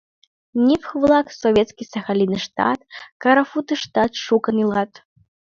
[0.65, 2.79] Нивх-влак Советский Сахалиныштат,
[3.21, 4.91] Карафутыштат шукын илат.